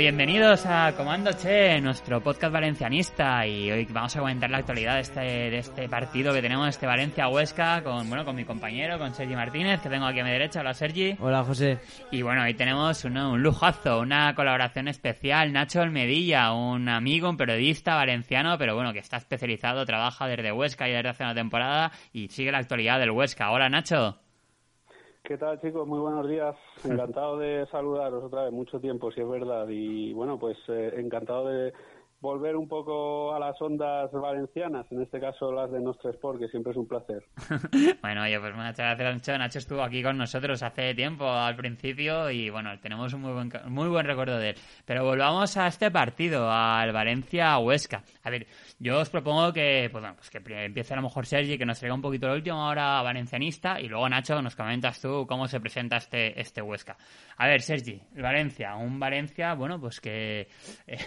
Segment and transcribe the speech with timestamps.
[0.00, 5.00] Bienvenidos a Comando Che, nuestro podcast valencianista y hoy vamos a comentar la actualidad de
[5.02, 9.34] este, de este partido que tenemos, este Valencia-Huesca, con, bueno, con mi compañero, con Sergi
[9.34, 10.60] Martínez, que tengo aquí a mi derecha.
[10.60, 11.16] Hola, Sergi.
[11.20, 11.80] Hola José.
[12.10, 15.52] Y bueno, hoy tenemos un, un lujazo, una colaboración especial.
[15.52, 20.88] Nacho Almedilla, un amigo, un periodista valenciano, pero bueno, que está especializado, trabaja desde Huesca
[20.88, 23.50] y desde hace una temporada y sigue la actualidad del Huesca.
[23.50, 24.18] Hola, Nacho.
[25.22, 25.86] ¿Qué tal, chicos?
[25.86, 26.56] Muy buenos días.
[26.84, 28.52] Encantado de saludaros otra vez.
[28.52, 29.68] Mucho tiempo, si es verdad.
[29.68, 31.72] Y bueno, pues eh, encantado de
[32.20, 36.48] volver un poco a las ondas valencianas, en este caso las de Nostra Sport, que
[36.48, 37.24] siempre es un placer.
[38.02, 39.38] bueno, oye, pues muchas gracias, Nacho.
[39.38, 43.50] Nacho estuvo aquí con nosotros hace tiempo, al principio, y bueno, tenemos un muy buen,
[43.68, 44.56] muy buen recuerdo de él.
[44.84, 48.02] Pero volvamos a este partido, al Valencia-Huesca.
[48.24, 48.46] A ver,
[48.78, 51.94] yo os propongo que, pues, pues que empiece a lo mejor Sergi, que nos traiga
[51.94, 55.96] un poquito la última hora valencianista, y luego, Nacho, nos comentas tú cómo se presenta
[55.96, 56.98] este, este Huesca.
[57.38, 60.48] A ver, Sergi, Valencia, un Valencia, bueno, pues que
[60.86, 60.98] eh,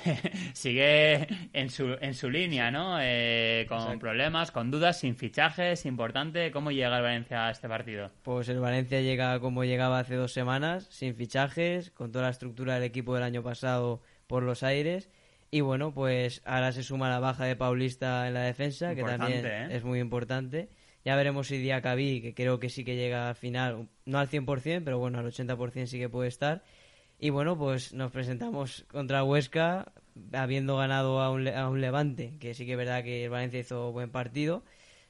[0.54, 1.03] sigue
[1.54, 2.98] en su, en su línea, ¿no?
[3.00, 4.00] Eh, con Exacto.
[4.00, 6.52] problemas, con dudas, sin fichajes, importante.
[6.52, 8.12] ¿Cómo llega el Valencia a este partido?
[8.24, 12.76] Pues el Valencia llega como llegaba hace dos semanas, sin fichajes, con toda la estructura
[12.76, 15.10] del equipo del año pasado por los aires.
[15.52, 19.34] Y bueno, pues ahora se suma la baja de Paulista en la defensa, importante, que
[19.34, 19.76] también ¿eh?
[19.76, 20.70] es muy importante.
[21.06, 24.84] Ya veremos si Diacabí, que creo que sí que llega al final, no al 100%,
[24.84, 26.64] pero bueno, al 80% sí que puede estar.
[27.20, 29.92] Y bueno, pues nos presentamos contra Huesca,
[30.34, 33.60] habiendo ganado a un, a un Levante, que sí que es verdad que el Valencia
[33.60, 34.64] hizo buen partido,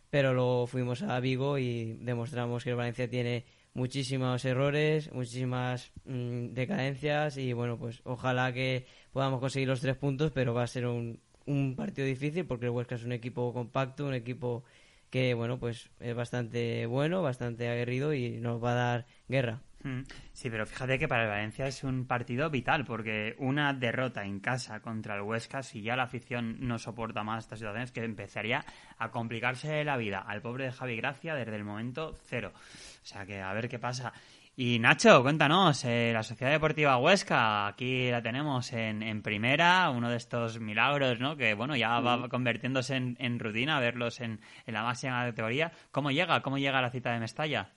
[0.10, 6.50] pero luego fuimos a Vigo y demostramos que el Valencia tiene muchísimos errores, muchísimas mmm,
[6.54, 10.86] decadencias y bueno, pues ojalá que podamos conseguir los tres puntos, pero va a ser
[10.86, 14.64] un, un partido difícil porque el Huesca es un equipo compacto, un equipo
[15.10, 19.62] que bueno, pues es bastante bueno, bastante aguerrido y nos va a dar guerra.
[19.84, 20.02] Mm,
[20.32, 24.40] Sí, pero fíjate que para el Valencia es un partido vital, porque una derrota en
[24.40, 28.66] casa contra el Huesca, si ya la afición no soporta más estas situaciones, que empezaría
[28.98, 32.52] a complicarse la vida al pobre de Javi Gracia desde el momento cero.
[32.56, 34.14] O sea que a ver qué pasa.
[34.56, 40.10] Y Nacho, cuéntanos, eh, la Sociedad Deportiva Huesca, aquí la tenemos en, en, primera, uno
[40.12, 41.36] de estos milagros, ¿no?
[41.36, 45.72] Que bueno, ya va convirtiéndose en, en rutina verlos en, en, la máxima categoría.
[45.92, 46.42] ¿Cómo llega?
[46.42, 47.72] ¿Cómo llega la cita de Mestalla?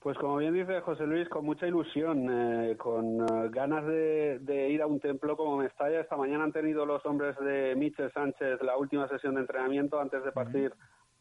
[0.00, 4.70] Pues como bien dice José Luis, con mucha ilusión, eh, con uh, ganas de, de,
[4.70, 6.00] ir a un templo como Mestalla.
[6.00, 10.22] Esta mañana han tenido los hombres de Michel Sánchez la última sesión de entrenamiento antes
[10.24, 10.72] de partir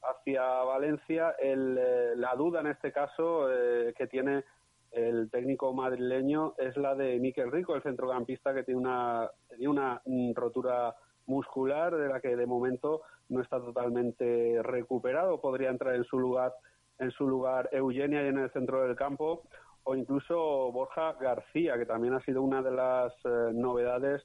[0.04, 1.36] hacia Valencia.
[1.40, 4.44] El, eh, la duda en este caso eh, que tiene
[4.92, 10.02] el técnico madrileño es la de Miquel Rico, el centrocampista que tiene una, tiene una
[10.06, 10.96] mm, rotura
[11.26, 15.42] muscular de la que de momento no está totalmente recuperado.
[15.42, 16.54] Podría entrar en su lugar
[17.00, 19.44] en su lugar Eugenia y en el centro del campo,
[19.84, 24.24] o incluso Borja García, que también ha sido una de las eh, novedades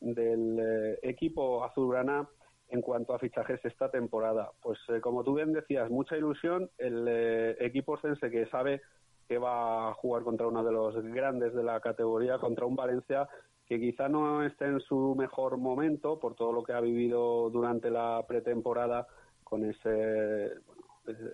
[0.00, 2.28] del eh, equipo azulgrana
[2.68, 4.50] en cuanto a fichajes esta temporada.
[4.60, 8.82] Pues eh, como tú bien decías, mucha ilusión, el eh, equipo sense que sabe
[9.28, 13.28] que va a jugar contra uno de los grandes de la categoría, contra un Valencia
[13.66, 17.90] que quizá no esté en su mejor momento por todo lo que ha vivido durante
[17.90, 19.06] la pretemporada
[19.42, 20.50] con ese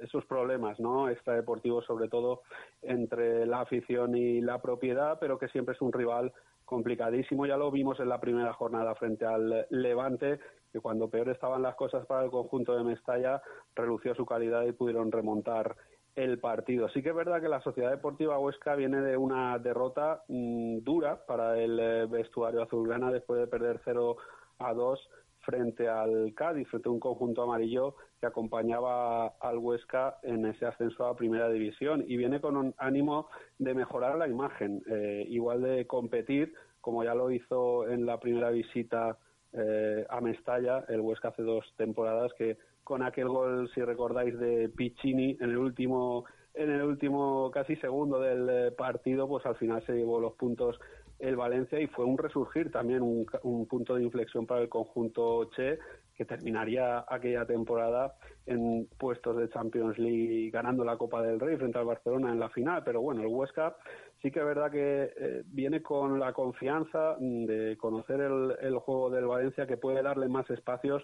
[0.03, 2.43] esos problemas no extradeportivos sobre todo
[2.83, 6.33] entre la afición y la propiedad pero que siempre es un rival
[6.65, 10.41] complicadísimo ya lo vimos en la primera jornada frente al Levante
[10.73, 13.43] que cuando peor estaban las cosas para el conjunto de Mestalla
[13.75, 15.77] relució su calidad y pudieron remontar
[16.17, 16.89] el partido.
[16.89, 21.25] Sí que es verdad que la Sociedad Deportiva Huesca viene de una derrota mmm, dura
[21.27, 24.17] para el eh, vestuario azulgrana después de perder 0
[24.59, 30.47] a 2 frente al Cádiz, frente a un conjunto amarillo que acompañaba al Huesca en
[30.47, 32.04] ese ascenso a Primera División.
[32.07, 33.28] Y viene con un ánimo
[33.59, 38.51] de mejorar la imagen, eh, igual de competir, como ya lo hizo en la primera
[38.51, 39.19] visita
[39.53, 44.69] eh, a Mestalla, el Huesca hace dos temporadas, que con aquel gol, si recordáis, de
[44.69, 49.84] Piccini en el último en el último casi segundo del eh, partido, pues al final
[49.87, 50.81] se llevó los puntos
[51.21, 55.51] el Valencia y fue un resurgir también, un, un, punto de inflexión para el conjunto
[55.57, 55.78] Che,
[56.21, 58.15] que terminaría aquella temporada
[58.45, 62.51] en puestos de Champions League ganando la Copa del Rey frente al Barcelona en la
[62.51, 62.83] final.
[62.84, 63.75] Pero bueno, el Huesca
[64.21, 69.27] sí que es verdad que eh, viene con la confianza de conocer el, juego del
[69.27, 71.03] Valencia que puede darle más espacios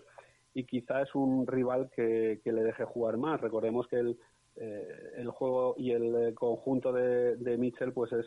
[0.53, 3.41] y quizá es un rival que, le deje jugar más.
[3.41, 4.19] Recordemos que el,
[4.57, 8.27] eh, el juego y el conjunto de, de Mitchell pues es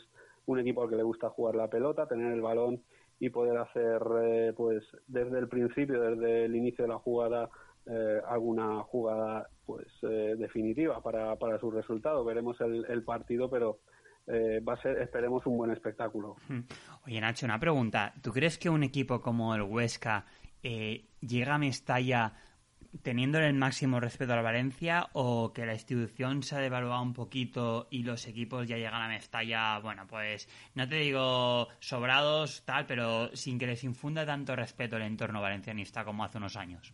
[0.52, 2.82] un equipo al que le gusta jugar la pelota, tener el balón
[3.20, 7.50] y poder hacer eh, pues desde el principio, desde el inicio de la jugada,
[7.86, 12.26] eh, alguna jugada pues eh, definitiva para, para su resultado.
[12.26, 13.80] Veremos el, partido, pero
[14.28, 16.36] va a ser, esperemos, un buen espectáculo.
[16.48, 16.62] Hmm.
[17.06, 18.14] Oye, Nacho, una pregunta.
[18.22, 20.26] ¿Tú crees que un equipo como el Huesca
[20.62, 22.34] llega a Mestalla
[23.04, 27.88] teniendo el máximo respeto al Valencia o que la institución se ha devaluado un poquito
[27.90, 33.36] y los equipos ya llegan a Mestalla, bueno, pues no te digo sobrados, tal, pero
[33.36, 36.94] sin que les infunda tanto respeto el entorno valencianista como hace unos años?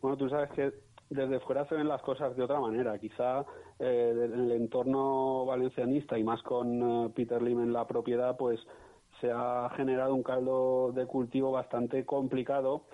[0.00, 0.72] Bueno, tú sabes que
[1.10, 2.98] desde fuera se ven las cosas de otra manera.
[2.98, 3.44] Quizá
[3.78, 8.60] eh, el entorno valencianista y más con eh, Peter Lim en la propiedad, pues
[9.20, 12.84] se ha generado un caldo de cultivo bastante complicado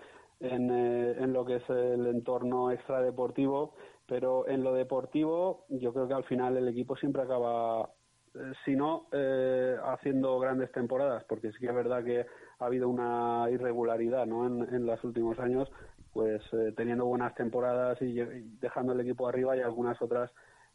[0.40, 3.74] en, eh, en lo que es el entorno extradeportivo,
[4.06, 7.90] pero en lo deportivo yo creo que al final el equipo siempre acaba,
[8.34, 12.26] eh, si no eh, haciendo grandes temporadas, porque sí que es verdad que
[12.58, 14.46] ha habido una irregularidad ¿no?
[14.46, 15.70] en, en los últimos años,
[16.12, 16.42] pues
[16.76, 18.14] teniendo buenas temporadas y,
[18.58, 20.30] dejando el equipo arriba y algunas otras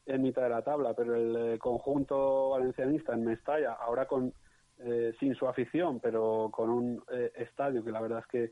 [0.05, 4.33] en mitad de la tabla, pero el conjunto valencianista en Mestalla, ahora con
[5.19, 7.03] sin su afición, pero con un
[7.35, 8.51] estadio que la verdad es que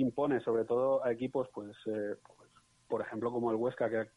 [0.00, 2.50] impone sobre todo a equipos, pues, eh, pues,
[2.88, 4.08] por ejemplo, como el Huesca, que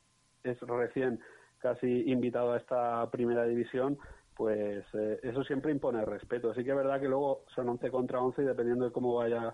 [0.44, 1.20] es recién
[1.60, 3.98] casi invitado a esta primera división,
[4.36, 6.52] pues eh, eso siempre impone respeto.
[6.52, 9.54] Así que es verdad que luego son 11 contra 11 y dependiendo de cómo vaya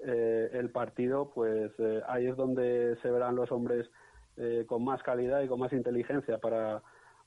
[0.00, 1.72] eh, el partido, pues
[2.06, 3.88] ahí es donde se verán los hombres
[4.66, 6.82] con más calidad y con más inteligencia para,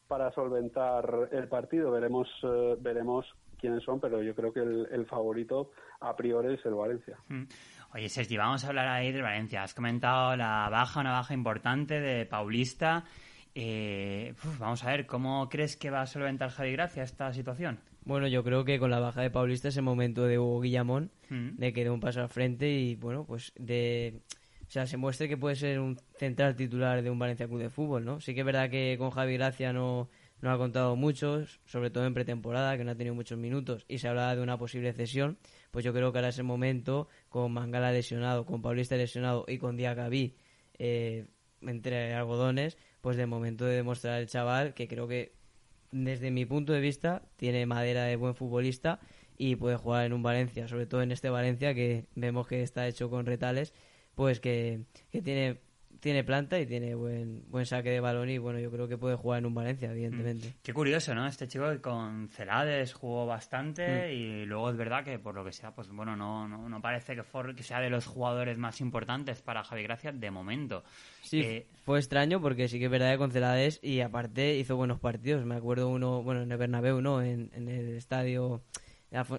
[0.07, 1.89] para solventar el partido.
[1.89, 2.29] Veremos,
[2.81, 3.25] veremos
[3.59, 5.71] quiénes son, pero yo creo que el, el favorito
[6.01, 7.17] a priori es el Valencia.
[7.27, 7.43] Mm.
[7.91, 9.63] Oye, Sergi, vamos a hablar ahí de Valencia.
[9.63, 13.03] Has comentado la baja, una baja importante de Paulista.
[13.55, 17.79] Eh, vamos a ver, ¿cómo crees que va a solventar Javi Gracia esta situación?
[18.05, 21.09] Bueno, yo creo que con la baja de Paulista es el momento de Hugo Guillamón
[21.29, 21.57] mm.
[21.57, 24.21] de que dé un paso al frente y, bueno, pues de...
[24.67, 27.71] O sea, se muestre que puede ser un central titular de un Valencia Club de
[27.71, 28.19] Fútbol, ¿no?
[28.19, 30.09] Sí que es verdad que con Javi Gracia no,
[30.41, 33.97] no ha contado mucho, sobre todo en pretemporada, que no ha tenido muchos minutos, y
[33.97, 35.39] se hablaba de una posible cesión
[35.71, 39.57] pues yo creo que ahora es el momento, con Mangala lesionado, con Paulista lesionado y
[39.57, 40.35] con Diacabí
[40.77, 41.27] eh,
[41.61, 45.33] entre algodones, pues de momento de demostrar al chaval que creo que
[45.91, 48.99] desde mi punto de vista tiene madera de buen futbolista
[49.37, 52.87] y puede jugar en un Valencia, sobre todo en este Valencia que vemos que está
[52.87, 53.73] hecho con retales,
[54.15, 55.61] pues que, que tiene
[55.99, 59.15] tiene planta y tiene buen buen saque de balón y bueno, yo creo que puede
[59.15, 60.49] jugar en un Valencia, evidentemente.
[60.49, 60.53] Mm.
[60.63, 61.27] Qué curioso, ¿no?
[61.27, 64.11] Este chico que con Celades jugó bastante mm.
[64.11, 67.23] y luego es verdad que por lo que sea, pues bueno, no, no, parece que,
[67.55, 70.83] que sea de los jugadores más importantes para Javi Gracia de momento.
[71.21, 74.75] Sí, eh, fue extraño porque sí que es verdad que con Celades y aparte hizo
[74.75, 75.45] buenos partidos.
[75.45, 77.21] Me acuerdo uno, bueno, en el Bernabéu, ¿no?
[77.21, 78.61] En, en el estadio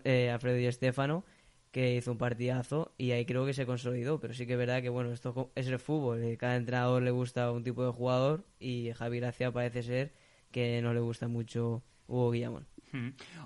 [0.05, 1.25] eh, Alfredo y Estefano
[1.71, 4.83] que hizo un partidazo y ahí creo que se consolidó, pero sí que es verdad
[4.83, 8.45] que bueno, esto es el fútbol, eh, cada entrenador le gusta un tipo de jugador
[8.59, 10.13] y Javi Gracia parece ser
[10.51, 12.67] que no le gusta mucho Hugo Guillamón.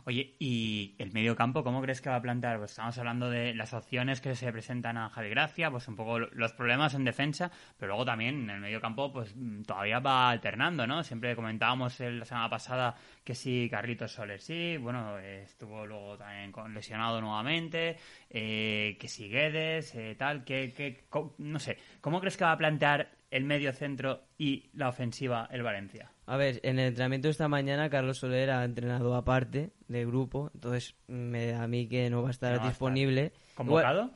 [0.05, 2.58] Oye, ¿y el medio campo cómo crees que va a plantear?
[2.58, 6.19] Pues estamos hablando de las opciones que se presentan a Javi Gracia, pues un poco
[6.19, 10.31] los problemas en defensa, pero luego también en el medio campo pues mm, todavía va
[10.31, 11.03] alternando, ¿no?
[11.03, 17.20] Siempre comentábamos la semana pasada que sí, Carlitos Soler sí, bueno, estuvo luego también lesionado
[17.20, 17.96] nuevamente,
[18.31, 21.05] eh, que sí Guedes, eh, tal, que, que,
[21.39, 25.63] no sé, ¿cómo crees que va a plantear el medio centro y la ofensiva el
[25.63, 26.13] Valencia?
[26.26, 30.50] A ver, en el entrenamiento de esta mañana Carlos Soler ha entrenado aparte del grupo,
[30.54, 33.32] entonces me da a mí que no va a estar disponible.
[33.54, 34.10] ¿Convocado?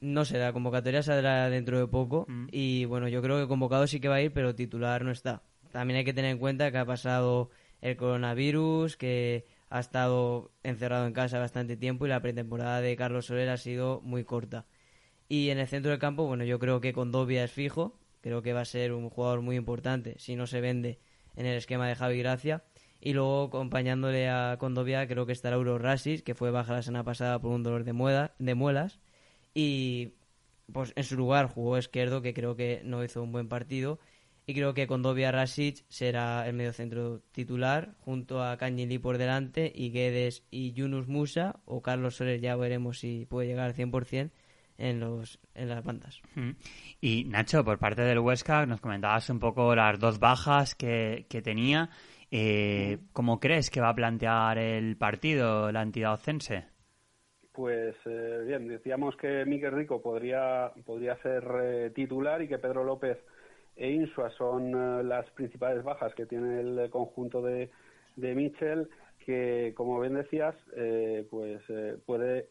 [0.00, 2.48] no sé, la convocatoria saldrá dentro de poco mm.
[2.50, 5.42] y bueno, yo creo que convocado sí que va a ir, pero titular no está.
[5.72, 11.06] También hay que tener en cuenta que ha pasado el coronavirus, que ha estado encerrado
[11.06, 14.66] en casa bastante tiempo y la pretemporada de Carlos Soler ha sido muy corta.
[15.28, 18.52] Y en el centro del campo, bueno, yo creo que Condovia es fijo, creo que
[18.52, 20.98] va a ser un jugador muy importante si no se vende
[21.40, 22.62] en el esquema de Javi Gracia.
[23.00, 27.02] Y luego acompañándole a Condovia creo que estará Euro Rasis, que fue baja la semana
[27.02, 29.00] pasada por un dolor de, de muelas.
[29.54, 30.12] Y
[30.70, 33.98] pues en su lugar jugó Izquierdo, que creo que no hizo un buen partido.
[34.46, 39.90] Y creo que Condovia Rasic será el mediocentro titular, junto a Cañili por delante, y
[39.90, 44.30] Guedes y Yunus Musa, o Carlos Soler, ya veremos si puede llegar al 100%
[44.80, 46.20] en, los, en las bandas.
[47.00, 51.42] Y Nacho, por parte del Huesca, nos comentabas un poco las dos bajas que, que
[51.42, 51.90] tenía.
[52.30, 56.64] Eh, ¿Cómo crees que va a plantear el partido la entidad ocense?
[57.52, 62.84] pues eh, bien, decíamos que Miguel Rico podría, podría ser eh, titular y que Pedro
[62.84, 63.18] López
[63.76, 67.70] e Insua son eh, las principales bajas que tiene el conjunto de,
[68.16, 68.88] de Michel
[69.30, 70.54] que como bien decías
[71.30, 71.62] pues
[72.04, 72.48] puede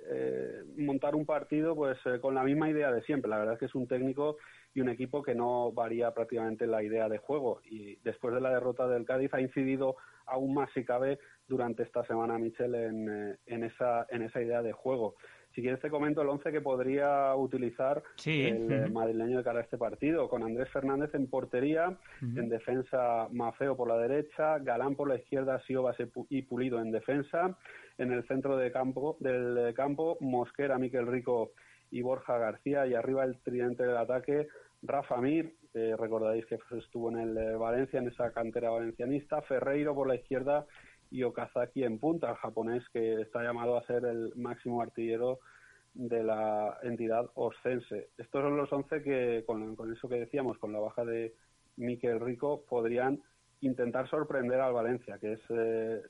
[0.77, 3.75] montar un partido pues con la misma idea de siempre la verdad es que es
[3.75, 4.37] un técnico
[4.73, 8.51] y un equipo que no varía prácticamente la idea de juego y después de la
[8.51, 13.37] derrota del Cádiz ha incidido aún más si cabe durante esta semana Michel en, eh,
[13.47, 15.15] en, esa, en esa idea de juego.
[15.53, 19.63] Si quieres te comento el once que podría utilizar el eh, madrileño de cara a
[19.63, 25.09] este partido, con Andrés Fernández en portería, en defensa Mafeo por la derecha, Galán por
[25.09, 25.97] la izquierda, Siobas
[26.29, 27.57] y Pulido en defensa,
[27.97, 31.51] en el centro de campo, del campo Mosquera, Miquel Rico
[31.91, 34.47] y Borja García, y arriba el tridente del ataque,
[34.83, 40.07] Rafa Mir, recordáis que estuvo en el eh, Valencia, en esa cantera valencianista, Ferreiro por
[40.07, 40.65] la izquierda
[41.11, 45.39] y Okazaki en punta, el japonés que está llamado a ser el máximo artillero
[45.93, 48.09] de la entidad oscense.
[48.17, 51.33] Estos son los 11 que, con, eso que decíamos, con la baja de
[51.77, 53.21] Miquel Rico, podrían
[53.61, 56.01] intentar sorprender al Valencia, que es eh,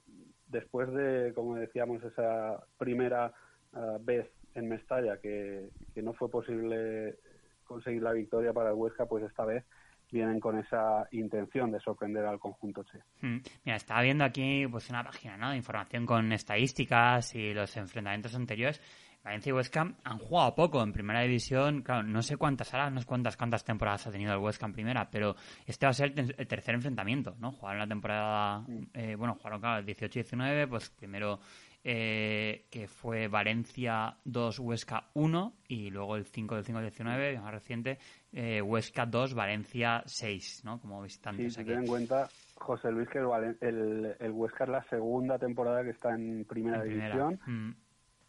[0.48, 3.34] después de, como decíamos, esa primera
[3.74, 7.18] eh, vez en Mestalla que, que no fue posible
[7.64, 9.64] conseguir la victoria para el Huesca, pues esta vez
[10.12, 13.00] vienen con esa intención de sorprender al conjunto Che.
[13.22, 13.42] Hmm.
[13.66, 15.52] Mira, estaba viendo aquí pues una página ¿no?
[15.52, 18.82] de información con estadísticas y los enfrentamientos anteriores.
[19.24, 21.82] Valencia y Huesca han jugado poco en primera división.
[21.82, 24.74] Claro, no sé cuántas ahora, no sé cuántas, cuántas temporadas ha tenido el Huesca en
[24.74, 25.36] primera, pero
[25.66, 27.52] este va a ser el, tercer enfrentamiento, ¿no?
[27.52, 31.40] Jugaron la temporada, eh, bueno, jugaron claro, el 18-19, pues primero
[31.82, 37.54] eh, que fue Valencia 2, Huesca 1 y luego el 5 del 5 19, más
[37.54, 38.00] reciente,
[38.34, 40.82] eh, Huesca 2, Valencia 6, ¿no?
[40.82, 45.40] Como visitantes sí, ten en cuenta, José Luis, que el, el, Huesca es la segunda
[45.40, 47.72] temporada que está en primera, división, mm.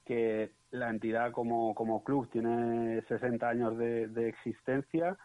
[0.04, 5.16] que la entidad como, como club tiene 60 años de, existencia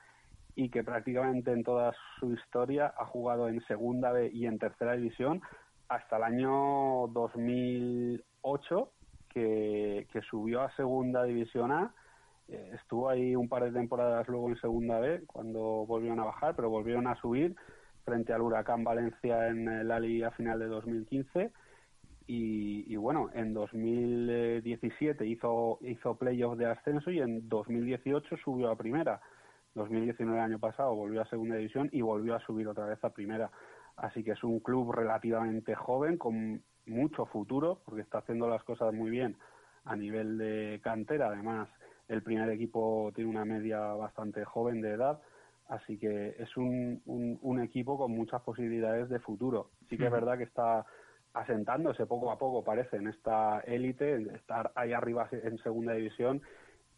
[0.55, 4.93] y que prácticamente en toda su historia ha jugado en segunda B y en tercera
[4.93, 5.41] división
[5.89, 8.91] hasta el año 2008,
[9.29, 11.93] que, que subió a Segunda División A.
[12.47, 16.55] Eh, estuvo ahí un par de temporadas luego en Segunda B, cuando volvieron a bajar,
[16.55, 17.55] pero volvieron a subir
[18.03, 21.51] frente al Huracán Valencia en la Liga final de 2015.
[22.27, 28.75] Y, y, bueno, en 2017 hizo, hizo playoff de ascenso y en 2018 subió a
[28.75, 29.21] primera.
[29.75, 33.51] 2019 año pasado volvió a segunda división y volvió a subir otra vez a primera.
[33.97, 38.93] Así que es un club relativamente joven, con mucho futuro, porque está haciendo las cosas
[38.93, 39.37] muy bien
[39.85, 41.27] a nivel de cantera.
[41.27, 41.69] Además,
[42.07, 45.19] el primer equipo tiene una media bastante joven de edad,
[45.67, 49.69] así que es un, un, equipo con muchas posibilidades de futuro.
[49.89, 50.85] Sí que es verdad que está
[51.35, 56.41] asentándose poco a poco, parece, en esta élite, estar ahí arriba en segunda división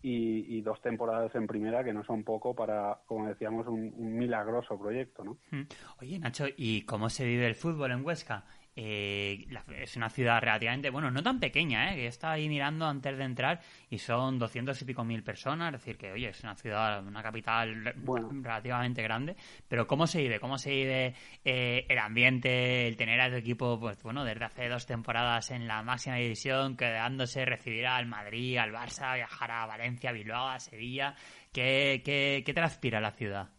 [0.01, 5.23] y, dos temporadas en primera que no son poco para, como decíamos, un, milagroso proyecto,
[5.23, 5.37] ¿no?
[5.51, 5.63] Hmm.
[6.01, 8.45] Oye, Nacho, ¿y cómo se vive el fútbol en Huesca?
[8.79, 9.47] Eh,
[9.81, 11.95] es una ciudad relativamente, bueno, no tan pequeña, ¿eh?
[11.95, 15.81] que está ahí mirando antes de entrar y son doscientos y pico mil personas, es
[15.81, 17.95] decir, que oye, es una ciudad, una capital
[18.43, 19.35] relativamente grande,
[19.67, 20.39] pero ¿cómo se vive?
[20.39, 24.69] ¿Cómo se vive eh, el ambiente, el tener a tu equipo, pues bueno, desde hace
[24.69, 30.11] dos temporadas en la máxima división, quedándose, recibir al Madrid, al Barça, viajar a Valencia,
[30.11, 31.15] Bilbao, a Sevilla?
[31.51, 33.56] ¿Qué, qué, qué transpira la ciudad?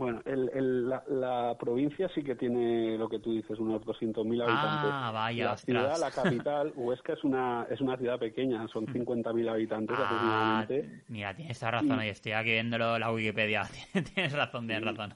[0.00, 4.90] Bueno, el, la, provincia sí que tiene lo que tú dices, unos 200.000 habitantes.
[4.90, 9.50] Ah, vaya, la ciudad, la capital, Huesca es una es una ciudad pequeña, son 50.000
[9.50, 11.02] habitantes ah, aproximadamente.
[11.08, 13.64] Mira, tienes razón, y, estoy aquí viéndolo la Wikipedia.
[14.14, 15.12] tienes razón, tienes razón.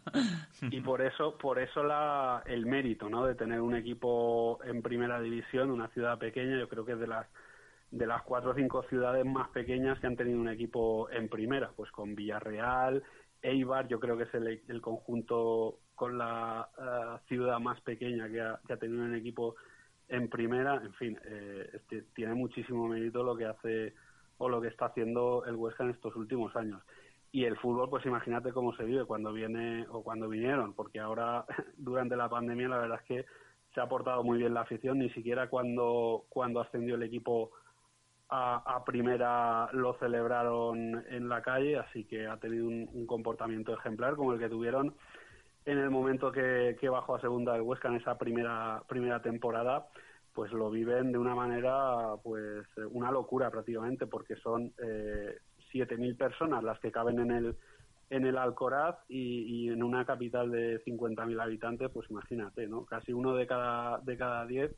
[0.71, 3.25] y por eso por eso la, el mérito, ¿no?
[3.25, 7.07] De tener un equipo en primera división, una ciudad pequeña, yo creo que es de
[7.07, 7.27] las
[7.91, 11.71] de las cuatro o cinco ciudades más pequeñas que han tenido un equipo en primera,
[11.75, 13.03] pues con Villarreal,
[13.45, 18.77] Eibar yo creo que es el, conjunto con la eh, ciudad más pequeña que ha,
[18.79, 19.55] tenido un equipo
[20.09, 20.77] en primera.
[20.83, 23.95] En fin, eh, este, tiene muchísimo mérito lo que hace
[24.39, 26.83] o lo que está haciendo el Huesca en estos últimos años.
[27.33, 31.45] Y el fútbol, pues imagínate cómo se vive cuando viene o cuando vinieron, porque ahora
[31.77, 33.27] durante la pandemia la verdad es que
[33.75, 37.51] se ha portado muy bien la afición, ni siquiera cuando, cuando ascendió el equipo
[38.35, 44.33] a, primera lo celebraron en la calle, así que ha tenido un, comportamiento ejemplar como
[44.33, 44.95] el que tuvieron
[45.65, 49.87] en el momento que, bajó a segunda del Huesca en esa primera, primera temporada,
[50.35, 55.39] pues lo viven de una manera, pues una locura prácticamente, porque son eh,
[55.73, 57.57] 7.000 personas las que caben en el
[58.11, 62.85] en el Alcoraz y, en una capital de 50.000 habitantes, pues imagínate, ¿no?
[62.85, 64.71] Casi uno de cada de cada diez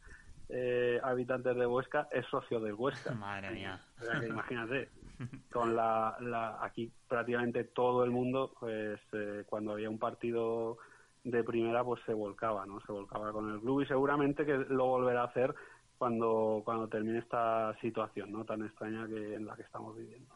[0.48, 3.12] eh, habitantes de Huesca es socio del Huesca.
[3.12, 3.80] Madre mía.
[4.00, 4.90] O sea que imagínate,
[5.52, 10.78] con la, la aquí prácticamente todo el mundo, pues eh, cuando había un partido
[11.24, 12.80] de primera, pues se volcaba, ¿no?
[12.82, 15.54] Se volcaba con el club y seguramente que lo volverá a hacer
[15.98, 18.44] cuando cuando termine esta situación, ¿no?
[18.44, 20.34] Tan extraña que en la que estamos viviendo.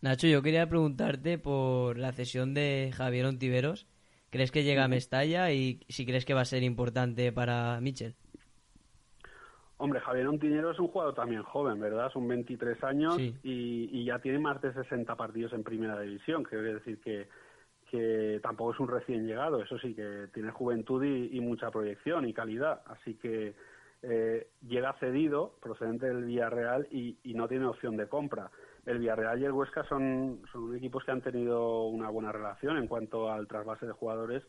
[0.00, 3.88] Nacho, yo quería preguntarte por la cesión de Javier Ontiveros.
[4.30, 8.14] ¿Crees que llega a Mestalla y si crees que va a ser importante para Michel?
[9.78, 12.10] Hombre, Javier Ontiñero es un jugador también joven, ¿verdad?
[12.12, 13.34] Son 23 años Sí.
[13.44, 17.28] y, y ya tiene más de 60 partidos en primera división, que quiere decir que,
[17.90, 22.28] que tampoco es un recién llegado, eso sí, que tiene juventud y, y mucha proyección
[22.28, 22.82] y calidad.
[22.86, 23.54] Así que
[24.02, 28.50] eh, llega cedido, procedente del Villarreal, y, y no tiene opción de compra.
[28.84, 32.88] El Villarreal y el Huesca son, son equipos que han tenido una buena relación en
[32.88, 34.42] cuanto al trasvase de jugadores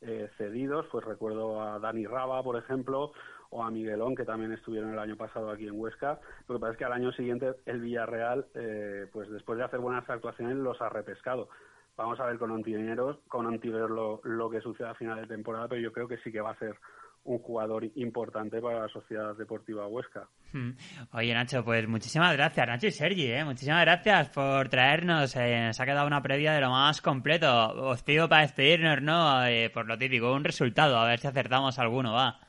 [0.00, 3.12] eh, cedidos, pues recuerdo a Dani Raba, por ejemplo,
[3.54, 6.18] o a Miguelón, que también estuvieron el año pasado aquí en Huesca.
[6.48, 9.78] Lo que pasa es que al año siguiente el Villarreal, eh, pues después de hacer
[9.78, 11.48] buenas actuaciones, los ha repescado.
[11.96, 15.68] Vamos a ver con Ontiveros, con Ontiveros lo, lo que suceda a final de temporada,
[15.68, 16.74] pero yo creo que sí que va a ser
[17.22, 20.26] un jugador importante para la Sociedad Deportiva Huesca.
[20.52, 20.70] Mm.
[21.12, 23.44] Oye, Nacho, pues muchísimas gracias, Nacho y Sergi, ¿eh?
[23.44, 25.34] Muchísimas gracias por traernos.
[25.36, 27.68] eh, nos ha quedado una previa de lo más completo.
[27.84, 29.46] Os pido para despedirnos, ¿no?
[29.46, 32.40] Eh, por lo típico, un resultado, a ver si acertamos alguno, va.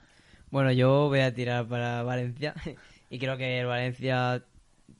[0.50, 2.54] Bueno, yo voy a tirar para Valencia
[3.10, 4.44] y creo que el Valencia,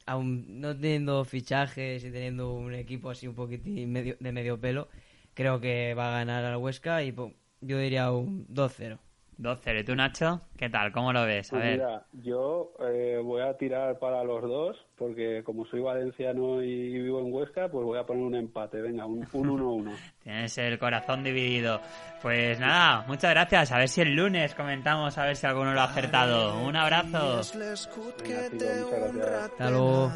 [0.06, 4.90] aún no teniendo fichajes y teniendo un equipo así un poquitín medio, de medio pelo,
[5.34, 9.00] creo que va a ganar al Huesca y po- yo diría un 2-0.
[9.38, 9.80] 2-0.
[9.82, 10.42] ¿Y tú, Nacho?
[10.58, 10.92] ¿Qué tal?
[10.92, 11.48] ¿Cómo lo ves?
[11.52, 11.78] A Pues ver.
[11.78, 17.20] mira, yo eh, voy a tirar para los dos, porque como soy valenciano y vivo
[17.20, 18.82] en Huesca, pues voy a poner un empate.
[18.82, 19.50] Venga, un un
[19.86, 19.96] 1-1.
[20.24, 21.82] Tienes el corazón dividido.
[22.22, 23.72] Pues nada, muchas gracias.
[23.72, 26.60] A ver si el lunes comentamos a ver si alguno lo ha acertado.
[26.64, 27.42] Un abrazo.
[27.58, 27.90] Venga,
[28.24, 29.20] gracias.
[29.52, 30.12] Hasta luego.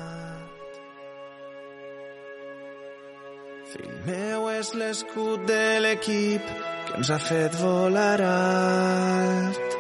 [3.70, 6.42] Fill meu és l'escut de l'equip
[6.90, 9.78] que ens ha fet volar alt.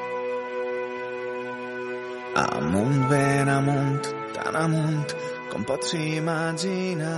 [2.45, 5.15] Amunt, ben amunt, tan amunt
[5.49, 7.09] com pots imaginar.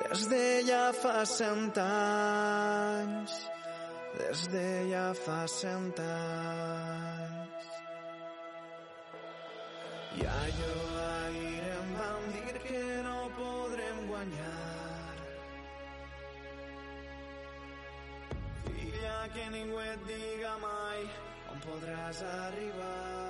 [0.00, 3.36] Des de ja fa cent anys,
[4.18, 7.68] des de ja fa cent anys.
[10.18, 10.78] I allò
[11.10, 14.59] ahir em vam dir que no podrem guanyar.
[19.28, 21.02] Que ningú et diga mai
[21.52, 23.29] on podràs arribar.